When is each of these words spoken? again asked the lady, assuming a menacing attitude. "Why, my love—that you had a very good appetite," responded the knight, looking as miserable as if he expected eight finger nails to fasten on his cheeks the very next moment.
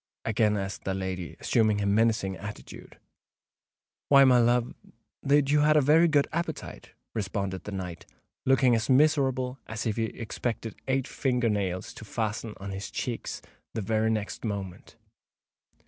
again 0.25 0.57
asked 0.57 0.83
the 0.83 0.95
lady, 0.95 1.37
assuming 1.39 1.79
a 1.79 1.85
menacing 1.85 2.35
attitude. 2.35 2.97
"Why, 4.09 4.23
my 4.23 4.39
love—that 4.39 5.51
you 5.51 5.59
had 5.59 5.77
a 5.77 5.79
very 5.79 6.07
good 6.07 6.27
appetite," 6.33 6.93
responded 7.13 7.65
the 7.65 7.71
knight, 7.71 8.07
looking 8.43 8.73
as 8.73 8.89
miserable 8.89 9.59
as 9.67 9.85
if 9.85 9.97
he 9.97 10.05
expected 10.05 10.73
eight 10.87 11.07
finger 11.07 11.49
nails 11.49 11.93
to 11.93 12.03
fasten 12.03 12.55
on 12.57 12.71
his 12.71 12.89
cheeks 12.89 13.43
the 13.75 13.81
very 13.81 14.09
next 14.09 14.43
moment. 14.43 14.95